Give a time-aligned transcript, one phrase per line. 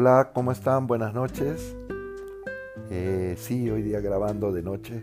[0.00, 0.86] Hola, ¿cómo están?
[0.86, 1.74] Buenas noches.
[2.88, 5.02] Eh, sí, hoy día grabando de noche,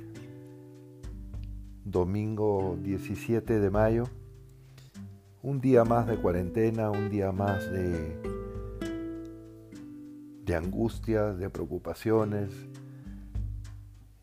[1.84, 4.06] domingo 17 de mayo,
[5.44, 8.22] un día más de cuarentena, un día más de,
[10.46, 12.52] de angustias, de preocupaciones.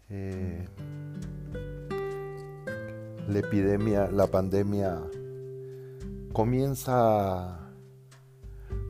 [0.08, 0.66] Eh,
[3.28, 5.02] la epidemia, la pandemia
[6.32, 7.61] comienza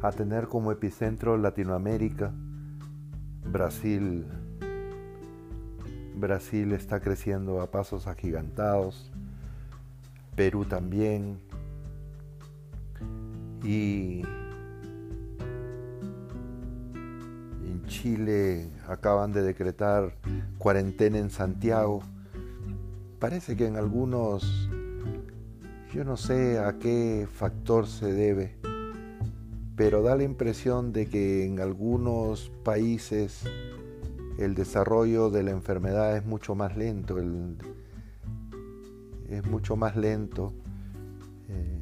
[0.03, 2.33] a tener como epicentro Latinoamérica.
[3.45, 4.27] Brasil,
[6.17, 9.13] Brasil está creciendo a pasos agigantados,
[10.35, 11.39] Perú también,
[13.63, 14.23] y
[17.65, 20.17] en Chile acaban de decretar
[20.59, 22.03] cuarentena en Santiago.
[23.21, 24.69] Parece que en algunos,
[25.95, 28.57] yo no sé a qué factor se debe,
[29.77, 33.43] pero da la impresión de que en algunos países
[34.39, 37.19] el desarrollo de la enfermedad es mucho más lento,
[39.29, 40.53] es mucho más lento,
[41.49, 41.79] eh,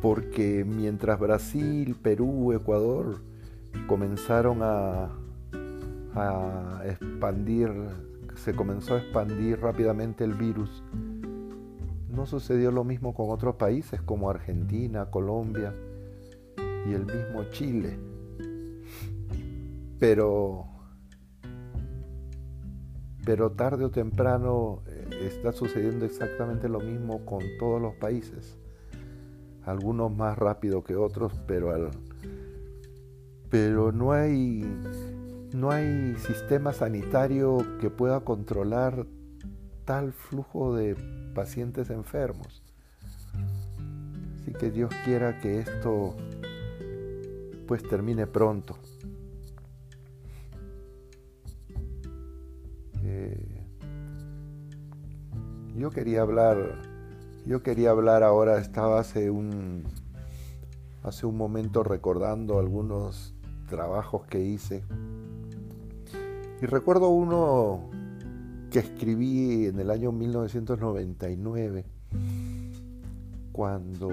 [0.00, 3.20] porque mientras Brasil, Perú, Ecuador
[3.86, 5.10] comenzaron a,
[6.14, 7.70] a expandir,
[8.34, 10.82] se comenzó a expandir rápidamente el virus,
[12.12, 15.74] no sucedió lo mismo con otros países como Argentina, Colombia
[16.86, 17.98] y el mismo Chile.
[19.98, 20.66] Pero,
[23.24, 28.58] pero tarde o temprano eh, está sucediendo exactamente lo mismo con todos los países.
[29.64, 31.90] Algunos más rápido que otros, pero,
[33.48, 34.66] pero no, hay,
[35.54, 39.06] no hay sistema sanitario que pueda controlar
[39.84, 40.96] tal flujo de
[41.32, 42.62] pacientes enfermos.
[44.40, 46.16] Así que Dios quiera que esto
[47.66, 48.76] pues termine pronto.
[53.04, 53.62] Eh,
[55.76, 56.82] yo quería hablar,
[57.46, 59.84] yo quería hablar ahora, estaba hace un,
[61.02, 63.34] hace un momento recordando algunos
[63.68, 64.84] trabajos que hice.
[66.60, 67.90] Y recuerdo uno
[68.72, 71.84] que escribí en el año 1999,
[73.52, 74.08] cuando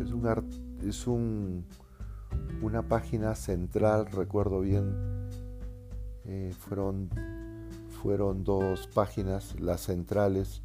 [0.00, 1.64] es, un, es un,
[2.60, 5.28] una página central, recuerdo bien,
[6.24, 7.08] eh, fueron,
[8.02, 10.62] fueron dos páginas, las centrales,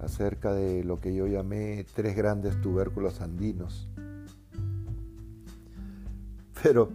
[0.00, 3.88] acerca de lo que yo llamé tres grandes tubérculos andinos.
[6.60, 6.90] Pero,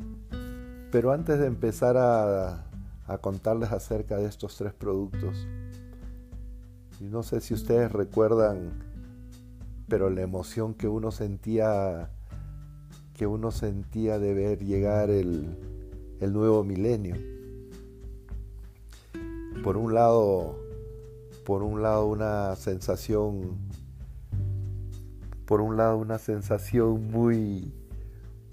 [0.92, 2.66] pero antes de empezar a,
[3.12, 5.46] a contarles acerca de estos tres productos.
[7.02, 8.72] Y no sé si ustedes recuerdan,
[9.90, 12.10] pero la emoción que uno sentía,
[13.14, 15.58] que uno sentía de ver llegar el,
[16.22, 17.18] el nuevo milenio.
[19.62, 20.58] Por un lado,
[21.46, 23.58] por un lado una sensación,
[25.46, 27.74] por un lado una sensación muy,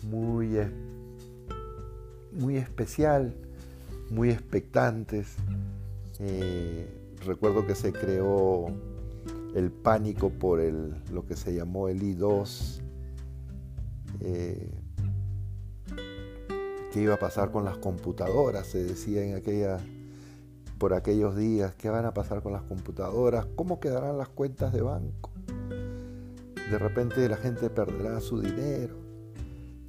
[0.02, 0.58] muy,
[2.32, 3.36] muy especial
[4.10, 5.36] muy expectantes.
[6.20, 6.88] Eh,
[7.24, 8.66] recuerdo que se creó
[9.54, 12.80] el pánico por el, lo que se llamó el I2,
[14.20, 14.70] eh,
[16.92, 19.78] qué iba a pasar con las computadoras, se decía en aquella,
[20.78, 24.82] por aquellos días, qué van a pasar con las computadoras, cómo quedarán las cuentas de
[24.82, 25.30] banco.
[26.70, 28.94] De repente la gente perderá su dinero,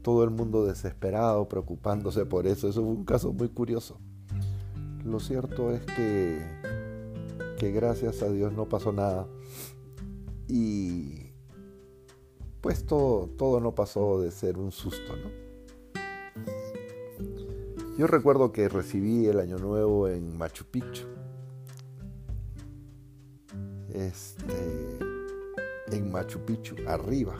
[0.02, 2.70] todo el mundo desesperado, preocupándose por eso.
[2.70, 4.00] Eso fue un caso muy curioso.
[5.10, 6.40] Lo cierto es que,
[7.58, 9.28] que gracias a Dios no pasó nada.
[10.48, 11.32] Y
[12.62, 15.32] pues todo, todo no pasó de ser un susto, ¿no?
[17.98, 21.08] Yo recuerdo que recibí el año nuevo en Machu Picchu.
[23.90, 25.00] Este,
[25.92, 27.36] en Machu Picchu, arriba.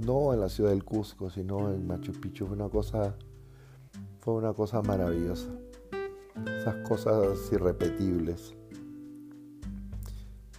[0.00, 2.46] No en la ciudad del Cusco, sino en Machu Picchu.
[2.46, 3.16] Fue una cosa,
[4.18, 5.52] fue una cosa maravillosa
[6.58, 8.54] esas cosas irrepetibles.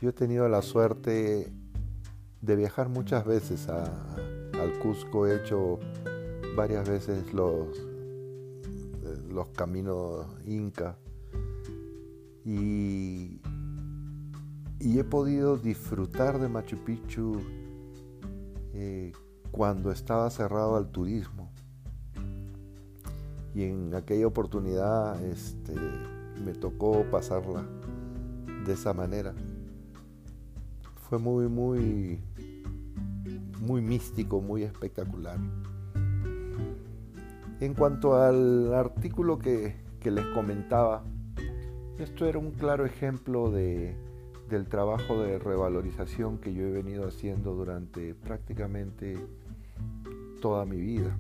[0.02, 1.52] Yo he tenido la suerte
[2.42, 5.80] de viajar muchas veces al Cusco, he hecho
[6.56, 7.68] varias veces los,
[9.30, 10.98] los caminos inca
[12.46, 13.42] y,
[14.80, 17.42] y he podido disfrutar de Machu Picchu
[18.74, 19.12] eh,
[19.52, 21.45] cuando estaba cerrado al turismo
[23.56, 25.74] y en aquella oportunidad este,
[26.44, 27.66] me tocó pasarla
[28.66, 29.34] de esa manera.
[31.08, 32.20] Fue muy, muy,
[33.62, 35.40] muy místico, muy espectacular.
[37.62, 39.74] En cuanto al artículo que,
[40.04, 41.04] les comentaba,
[41.98, 43.96] esto era un claro ejemplo de,
[44.50, 49.18] del trabajo de revalorización que yo he venido haciendo durante prácticamente
[50.42, 51.18] toda mi vida,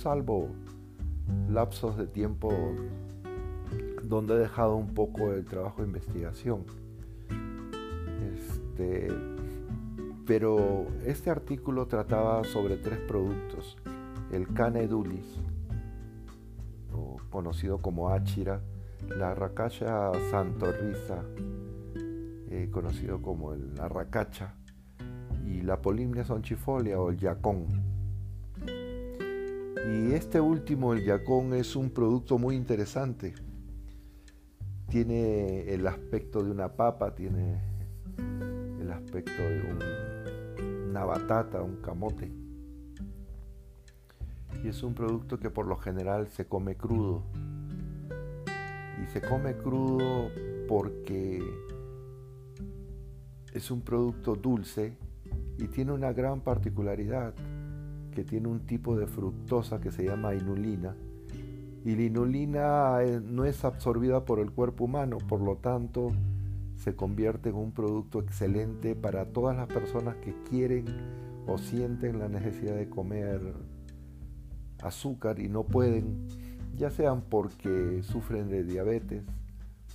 [0.00, 0.50] salvo
[1.48, 2.52] lapsos de tiempo
[4.02, 6.64] donde he dejado un poco el trabajo de investigación.
[8.34, 9.08] Este,
[10.26, 13.76] pero este artículo trataba sobre tres productos.
[14.32, 15.38] El cane dulis,
[16.92, 18.60] o conocido como achira,
[19.08, 21.22] la racacha santorriza,
[22.50, 24.54] eh, conocido como la racacha,
[25.46, 27.87] y la polimnia sonchifolia o el yacón.
[29.86, 33.34] Y este último, el yacón, es un producto muy interesante.
[34.88, 37.60] Tiene el aspecto de una papa, tiene
[38.80, 39.62] el aspecto de
[40.88, 42.30] una batata, un camote.
[44.62, 47.22] Y es un producto que por lo general se come crudo.
[49.02, 50.30] Y se come crudo
[50.66, 51.42] porque
[53.52, 54.96] es un producto dulce
[55.58, 57.34] y tiene una gran particularidad,
[58.18, 60.96] que tiene un tipo de fructosa que se llama inulina.
[61.84, 66.08] Y la inulina eh, no es absorbida por el cuerpo humano, por lo tanto
[66.78, 70.86] se convierte en un producto excelente para todas las personas que quieren
[71.46, 73.54] o sienten la necesidad de comer
[74.82, 76.26] azúcar y no pueden,
[76.76, 79.22] ya sean porque sufren de diabetes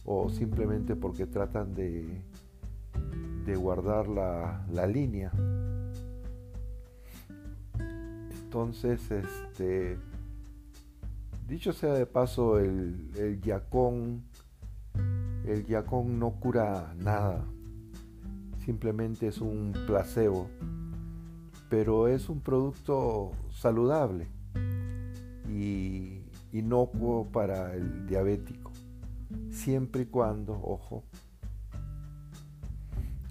[0.05, 2.21] o simplemente porque tratan de,
[3.45, 5.33] de guardar la, la línea.
[8.53, 9.97] Entonces, este,
[11.47, 14.25] dicho sea de paso, el, el yacón
[15.43, 17.43] el yacón no cura nada,
[18.63, 20.51] simplemente es un placebo,
[21.67, 24.27] pero es un producto saludable
[25.49, 26.21] y
[26.51, 28.71] inocuo para el diabético,
[29.49, 31.03] siempre y cuando, ojo,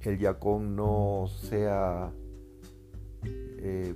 [0.01, 2.11] el yacón no sea
[3.25, 3.95] eh,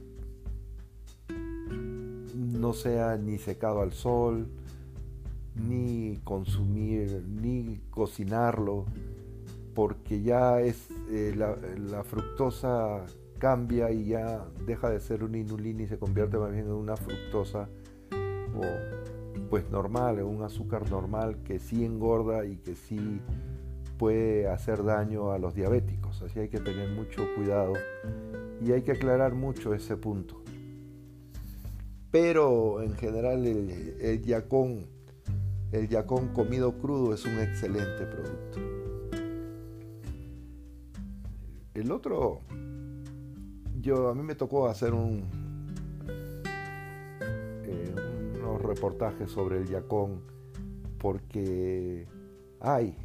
[2.57, 4.49] no sea ni secado al sol,
[5.55, 8.85] ni consumir, ni cocinarlo,
[9.75, 13.05] porque ya es eh, la, fructosa
[13.39, 16.97] cambia y ya deja de ser una inulina y se convierte más bien en una
[16.97, 17.69] fructosa
[18.57, 18.63] o
[19.51, 23.21] pues normal, en un azúcar normal que sí engorda y que sí
[23.99, 26.23] puede hacer daño a los diabéticos.
[26.23, 27.75] Así hay que tener mucho cuidado
[28.65, 30.46] y hay que aclarar mucho ese punto.
[32.19, 34.87] Pero en general el, el yacón
[35.71, 38.59] el yacón comido crudo es un excelente producto.
[41.75, 42.41] El otro,
[43.83, 44.95] yo a mí me tocó hacer
[47.67, 47.95] eh,
[48.39, 50.23] unos reportajes sobre el yacón
[50.97, 52.07] porque
[52.61, 52.97] hay,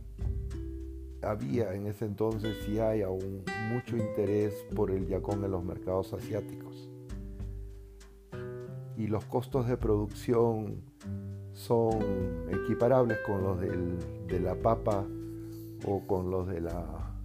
[1.22, 3.44] había en ese entonces y hay aún
[3.74, 6.71] mucho interés por el yacón en los mercados asiáticos.
[9.02, 10.84] Y los costos de producción
[11.54, 11.98] son
[12.50, 15.04] equiparables con los de la papa
[15.88, 17.16] o con los de la,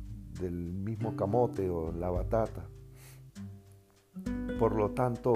[0.41, 2.67] del mismo camote o la batata.
[4.59, 5.35] Por lo tanto,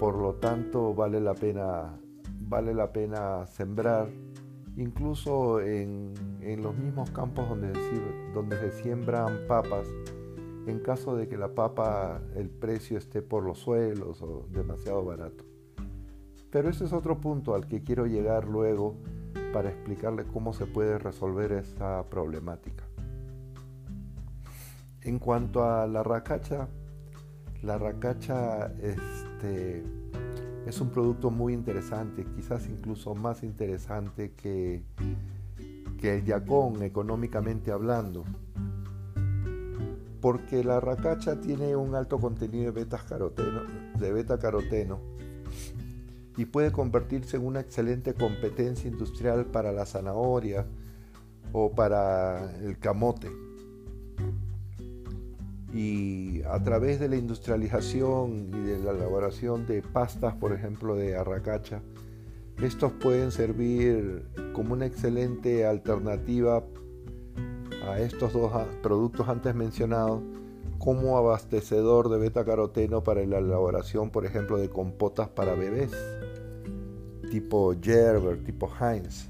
[0.00, 2.00] por lo tanto vale la pena,
[2.48, 4.08] vale la pena sembrar
[4.78, 7.70] incluso en, en los mismos campos donde
[8.32, 9.86] donde se siembran papas,
[10.66, 15.44] en caso de que la papa, el precio esté por los suelos o demasiado barato.
[16.50, 18.96] Pero ese es otro punto al que quiero llegar luego
[19.52, 22.84] para explicarle cómo se puede resolver esta problemática.
[25.02, 26.68] En cuanto a la racacha,
[27.62, 29.84] la racacha este,
[30.66, 34.82] es un producto muy interesante, quizás incluso más interesante que,
[35.98, 38.24] que el yacón económicamente hablando,
[40.20, 43.62] porque la racacha tiene un alto contenido de beta caroteno,
[43.98, 45.00] de beta caroteno
[46.36, 50.66] y puede convertirse en una excelente competencia industrial para la zanahoria
[51.52, 53.30] o para el camote.
[55.72, 61.16] Y a través de la industrialización y de la elaboración de pastas, por ejemplo, de
[61.16, 61.82] arracacha,
[62.62, 66.64] estos pueden servir como una excelente alternativa
[67.86, 68.52] a estos dos
[68.82, 70.22] productos antes mencionados
[70.78, 75.92] como abastecedor de beta caroteno para la elaboración, por ejemplo, de compotas para bebés
[77.30, 79.28] tipo Gerber, tipo Heinz.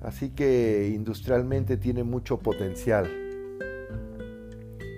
[0.00, 3.08] Así que industrialmente tiene mucho potencial.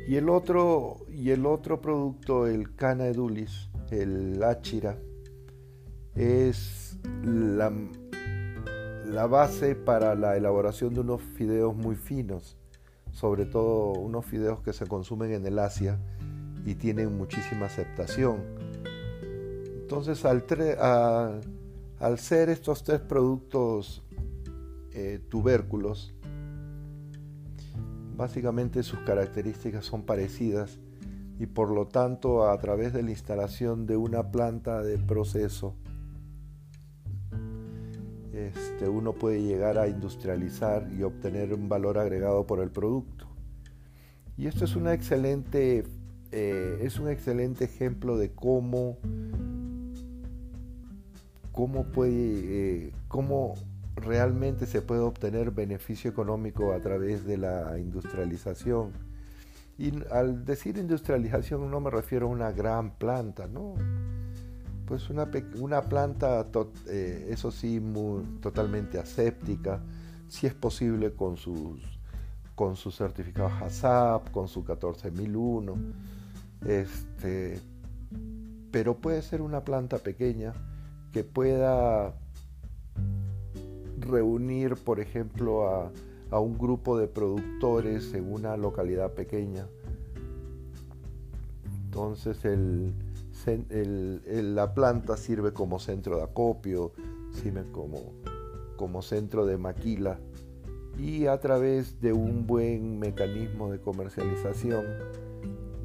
[0.06, 4.98] Y el otro, y el otro producto, el cana edulis, el achira,
[6.14, 7.72] es la,
[9.04, 12.56] la base para la elaboración de unos fideos muy finos,
[13.12, 15.98] sobre todo unos fideos que se consumen en el Asia
[16.64, 18.42] y tienen muchísima aceptación.
[19.82, 20.42] Entonces, al,
[22.18, 24.02] ser estos tres productos
[24.92, 26.14] eh, tubérculos,
[28.16, 30.78] básicamente sus características son parecidas
[31.38, 35.74] y por lo tanto a través de la instalación de una planta de proceso
[38.36, 43.28] este, uno puede llegar a industrializar y obtener un valor agregado por el producto.
[44.36, 45.84] Y esto es, una excelente,
[46.32, 48.98] eh, es un excelente ejemplo de cómo,
[51.52, 53.54] cómo, puede, eh, cómo
[53.94, 58.92] realmente se puede obtener beneficio económico a través de la industrialización.
[59.78, 63.74] Y al decir industrialización no me refiero a una gran planta, ¿no?
[64.86, 66.46] Pues una, una planta,
[66.88, 67.82] eh, eso sí,
[68.40, 69.80] totalmente aséptica,
[70.28, 71.80] si es posible con sus,
[72.54, 75.74] con sus certificados HACCP, con su 14001,
[76.66, 77.60] este,
[78.70, 80.52] pero puede ser una planta pequeña
[81.12, 82.14] que pueda
[84.00, 85.90] reunir, por ejemplo, a,
[86.30, 89.66] a un grupo de productores en una localidad pequeña.
[91.86, 92.92] Entonces el,
[93.46, 96.92] la planta sirve como centro de acopio,
[98.76, 100.18] como centro de maquila
[100.98, 104.84] y a través de un buen mecanismo de comercialización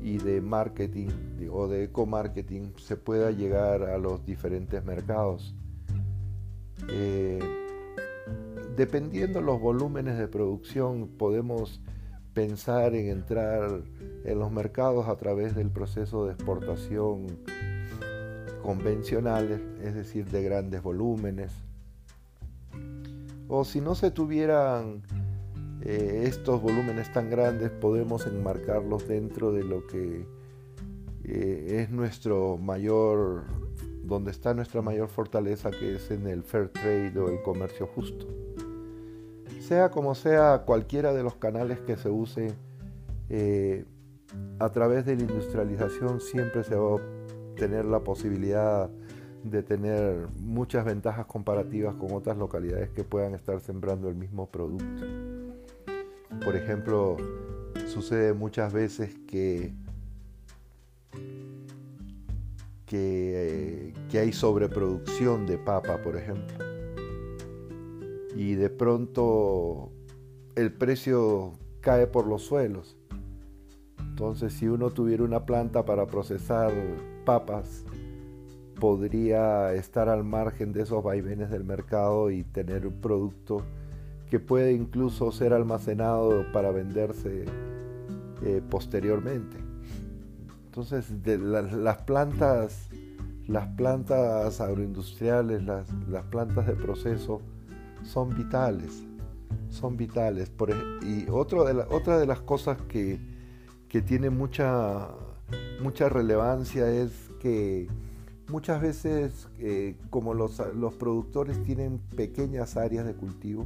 [0.01, 1.09] y de marketing
[1.51, 5.55] o de eco-marketing se pueda llegar a los diferentes mercados.
[6.89, 7.39] Eh,
[8.77, 11.81] dependiendo los volúmenes de producción podemos
[12.39, 13.81] pensar en entrar
[14.23, 17.27] en los mercados a través del proceso de exportación
[18.63, 21.51] convencionales, es decir, de grandes volúmenes.
[23.49, 25.01] O si no se tuvieran
[25.81, 30.25] eh, estos volúmenes tan grandes, podemos enmarcarlos dentro de lo que
[31.25, 33.43] eh, es nuestro mayor,
[34.05, 38.48] donde está nuestra mayor fortaleza, que es en el fair trade o el comercio justo.
[39.69, 42.55] Sea como sea, cualquiera de los canales que se use,
[43.29, 43.85] eh,
[44.57, 46.99] a través de la industrialización siempre se va a
[47.55, 48.89] tener la posibilidad
[49.43, 55.05] de tener muchas ventajas comparativas con otras localidades que puedan estar sembrando el mismo producto.
[56.43, 57.17] Por ejemplo,
[57.85, 59.71] sucede muchas veces que,
[62.87, 66.68] que, que hay sobreproducción de papa, por ejemplo,
[68.35, 69.91] y de pronto
[70.55, 72.99] el precio cae por los suelos
[74.19, 76.73] entonces, si uno tuviera una planta para procesar
[77.23, 77.85] papas,
[78.77, 83.63] podría estar al margen de esos vaivenes del mercado y tener un producto
[84.29, 87.45] que puede incluso ser almacenado para venderse
[88.43, 89.55] eh, posteriormente.
[90.65, 92.89] Entonces, las plantas,
[93.47, 95.87] las plantas agroindustriales, las,
[96.29, 97.41] plantas de proceso
[98.03, 99.03] son vitales,
[99.69, 100.51] son vitales.
[101.01, 103.19] y de otra de las cosas que
[103.89, 105.09] que tiene mucha,
[105.81, 107.87] mucha relevancia es que
[108.47, 113.65] muchas veces, eh, como los, los, productores tienen pequeñas áreas de cultivo,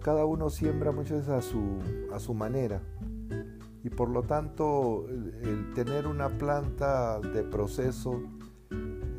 [0.00, 1.78] cada uno siembra muchas veces a su,
[2.14, 2.80] a su manera.
[3.84, 8.22] Y por lo tanto, el, tener una planta de proceso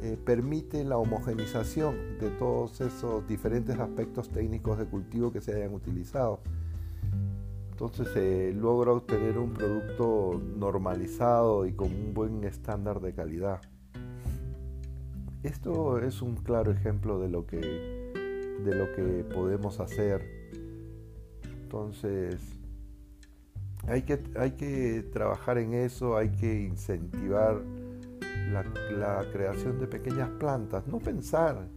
[0.03, 5.74] eh, permite la homogenización de todos esos diferentes aspectos técnicos de cultivo que se hayan
[5.74, 6.41] utilizado.
[7.72, 13.62] Entonces logra obtener un producto normalizado y con un buen estándar de calidad.
[15.41, 20.51] Esto es un claro ejemplo de lo que, de lo que podemos hacer.
[21.63, 22.41] Entonces,
[23.88, 27.62] hay que, hay que trabajar en eso, hay que incentivar
[28.52, 31.68] la, creación de pequeñas plantas, no pensar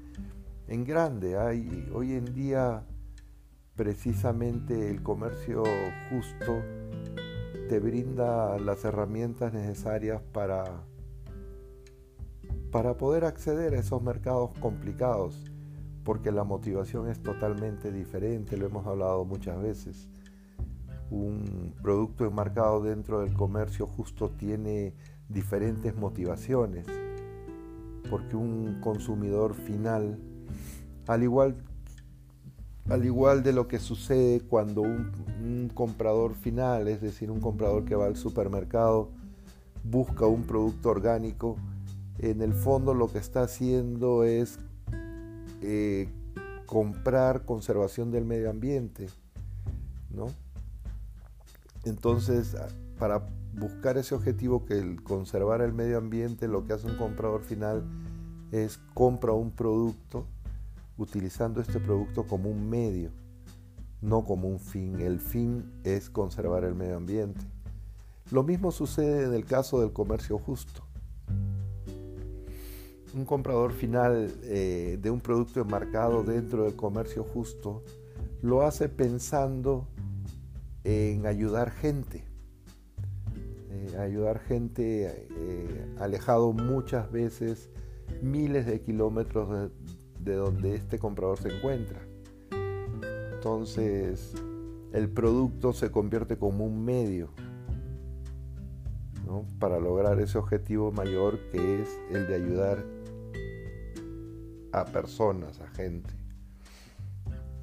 [0.68, 1.36] en grande.
[1.36, 2.84] Hay, hoy en día
[3.74, 5.62] precisamente el comercio
[6.10, 6.62] justo
[7.68, 10.64] te brinda las herramientas necesarias para,
[12.70, 15.44] para poder acceder a esos mercados complicados,
[16.04, 20.08] porque la motivación es totalmente diferente, lo hemos hablado muchas veces.
[21.10, 24.94] Un producto enmarcado dentro del comercio justo tiene
[25.28, 26.86] diferentes motivaciones,
[28.10, 30.18] porque un consumidor final,
[31.06, 31.56] al igual
[32.88, 37.94] al igual de lo que sucede cuando un, comprador final, es decir, un comprador que
[37.94, 39.10] va al supermercado,
[39.84, 41.56] busca un producto orgánico,
[42.18, 44.58] en el fondo lo que está haciendo es
[45.62, 46.08] eh,
[46.66, 49.08] comprar conservación del medio ambiente,
[50.10, 50.28] ¿no?
[51.84, 52.56] Entonces,
[52.98, 53.26] para
[53.56, 57.84] buscar ese objetivo que el conservar el medio ambiente, lo que hace un comprador final
[58.52, 60.26] es compra un producto
[60.98, 63.10] utilizando este producto como un medio,
[64.00, 65.00] no como un fin.
[65.00, 67.40] El fin es conservar el medio ambiente.
[68.30, 70.82] Lo mismo sucede en el caso del comercio justo.
[73.14, 77.82] Un comprador final eh, de un producto enmarcado dentro del comercio justo
[78.42, 79.86] lo hace pensando
[80.84, 82.25] en ayudar gente,
[83.76, 87.70] eh, ayudar gente eh, alejado muchas veces
[88.22, 89.70] miles de kilómetros
[90.20, 92.00] de, donde este comprador se encuentra.
[93.34, 94.34] Entonces,
[94.92, 97.30] el producto se convierte como un medio
[99.58, 102.84] para lograr ese objetivo mayor que es el de ayudar
[104.72, 106.14] a personas, a gente.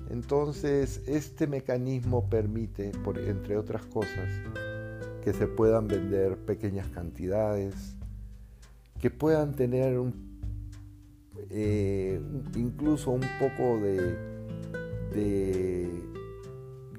[0.10, 4.29] Entonces, este mecanismo permite, por, entre otras cosas,
[5.24, 7.96] que se puedan vender pequeñas cantidades,
[9.00, 10.00] que puedan tener
[11.50, 12.22] eh,
[12.56, 14.15] incluso un poco de,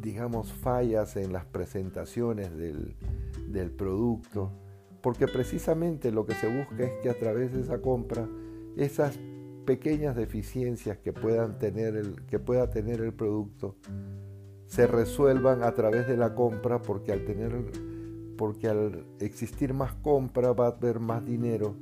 [0.01, 2.97] digamos, fallas en las presentaciones del,
[3.77, 4.51] producto,
[5.01, 8.27] porque precisamente lo que se busca es que a través de esa compra,
[8.77, 9.19] esas
[9.65, 13.77] pequeñas deficiencias que, puedan tener el, que pueda tener el producto
[14.67, 17.53] se resuelvan a través de la compra, porque al, tener,
[18.37, 21.75] porque al existir más compra va a haber más dinero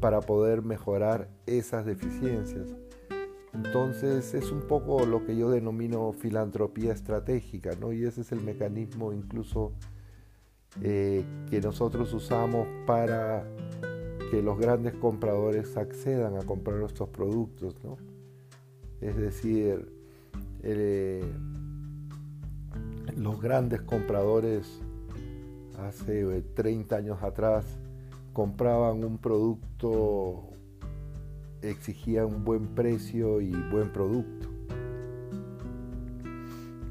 [0.00, 2.68] para poder mejorar esas deficiencias.
[3.54, 7.92] Entonces es un poco lo que yo denomino filantropía estratégica, ¿no?
[7.92, 9.72] Y ese es el mecanismo incluso
[10.80, 13.44] eh, que nosotros usamos para
[14.30, 17.98] que los grandes compradores accedan a comprar nuestros productos, ¿no?
[19.02, 19.92] Es decir,
[20.62, 21.22] eh,
[23.16, 24.80] los grandes compradores
[25.78, 27.64] hace 30 años atrás
[28.32, 30.50] compraban un producto,
[31.60, 34.48] exigían un buen precio y buen producto.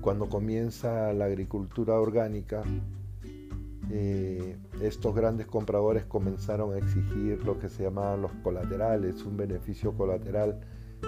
[0.02, 2.64] Cuando comienza la agricultura orgánica,
[3.92, 9.94] eh, estos grandes compradores comenzaron a exigir lo que se llamaban los colaterales, un beneficio
[9.94, 10.60] colateral.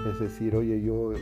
[0.08, 1.14] Es decir, oye, yo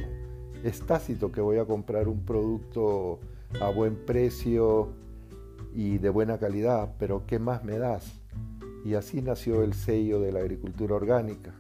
[0.64, 3.20] es tácito que voy a comprar un producto
[3.62, 4.90] a buen precio
[5.74, 8.22] y de buena calidad, pero ¿qué más me das?
[8.84, 11.54] Y así nació el sello de la agricultura orgánica.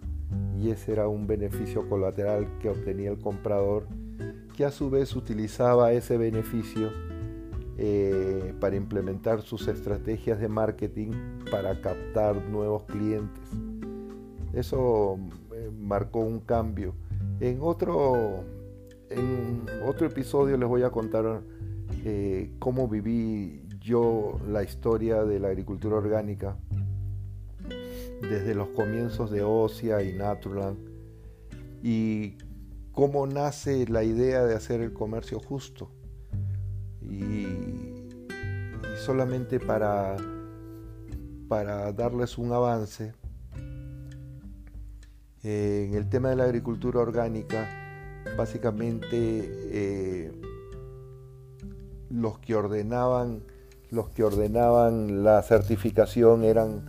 [0.58, 3.88] Y ese era un beneficio colateral que obtenía el comprador,
[4.56, 6.89] que a su vez utilizaba ese beneficio
[7.78, 11.12] eh, para implementar sus estrategias de marketing
[11.50, 13.43] para captar nuevos clientes.
[14.54, 15.17] Eso
[15.54, 16.93] eh, marcó un cambio.
[17.39, 18.43] En otro,
[19.10, 21.41] en otro episodio les voy a contar
[22.06, 26.55] eh, cómo viví yo la historia de la agricultura orgánica
[28.21, 30.77] desde los comienzos de Ocia y Naturland
[31.81, 32.37] y
[32.91, 35.89] cómo nace la idea de hacer el comercio justo.
[37.01, 37.47] Y,
[39.03, 40.15] solamente para,
[41.47, 43.13] para darles un avance,
[45.43, 47.67] en el tema de la agricultura orgánica,
[48.37, 50.31] básicamente eh,
[52.11, 53.41] los que ordenaban
[53.91, 56.86] los que ordenaban la certificación eran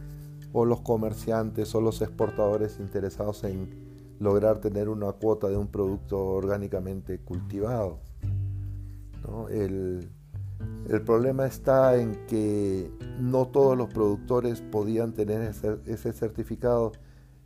[0.52, 3.68] o los comerciantes o los exportadores interesados en
[4.20, 7.98] lograr tener una cuota de un producto orgánicamente cultivado.
[9.50, 10.10] El,
[11.04, 16.92] problema está en que no todos los productores podían tener ese, ese, certificado,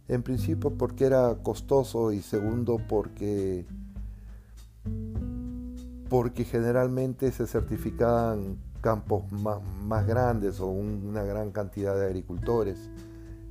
[0.09, 3.65] en principio porque era costoso y segundo porque,
[6.11, 12.79] porque generalmente se certificaban campos más, grandes o una gran cantidad de agricultores.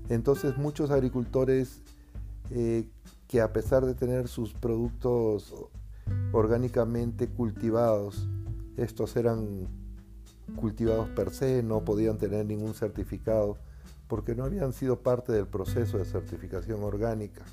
[0.07, 1.81] Entonces muchos agricultores
[2.51, 2.87] eh,
[3.27, 5.53] que a pesar de tener sus productos
[6.31, 8.29] orgánicamente cultivados,
[8.77, 9.67] estos eran
[10.55, 13.57] cultivados per se, no podían tener ningún certificado
[14.07, 17.43] porque no habían sido parte del proceso de certificación orgánica.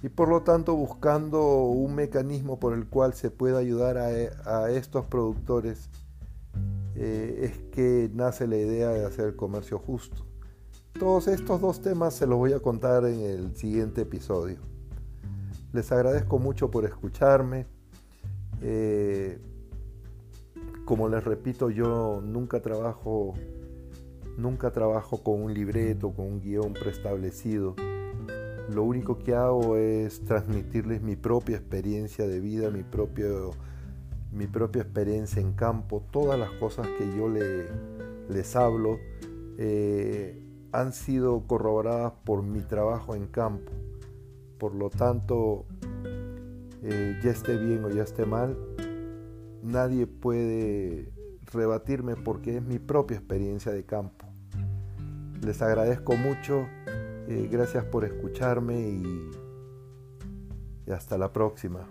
[0.00, 5.06] Y por lo tanto buscando un mecanismo por el cual se pueda ayudar a estos
[5.06, 5.90] productores
[6.94, 10.26] eh, es que nace la idea de hacer el comercio justo.
[10.98, 14.58] Todos estos dos temas se los voy a contar en el siguiente episodio.
[15.72, 17.66] Les agradezco mucho por escucharme
[18.64, 19.40] Eh,
[20.84, 23.34] como les repito, yo nunca trabajo,
[24.36, 27.74] nunca trabajo con un libreto, con un guion preestablecido.
[28.72, 33.50] Lo único que hago es transmitirles mi propia experiencia de vida, mi, propio,
[34.32, 38.98] mi propia experiencia en campo, todas las cosas que yo les hablo.
[39.58, 40.42] Eh,
[40.72, 43.72] han sido corroboradas por mi trabajo en campo.
[44.58, 45.66] Por lo tanto,
[46.82, 48.56] eh, ya esté bien o ya esté mal,
[49.62, 51.12] nadie puede
[51.52, 54.26] rebatirme porque es mi propia experiencia de campo.
[55.44, 56.66] Les agradezco mucho,
[57.28, 59.30] eh, gracias por escucharme y
[60.90, 61.88] hasta la próxima.